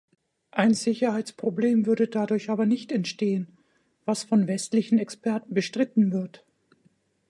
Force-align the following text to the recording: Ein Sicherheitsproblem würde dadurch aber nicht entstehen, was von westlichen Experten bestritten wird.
Ein 0.49 0.73
Sicherheitsproblem 0.73 1.85
würde 1.85 2.07
dadurch 2.07 2.49
aber 2.49 2.65
nicht 2.65 2.91
entstehen, 2.91 3.59
was 4.03 4.23
von 4.23 4.47
westlichen 4.47 4.97
Experten 4.97 5.53
bestritten 5.53 6.11
wird. 6.11 6.43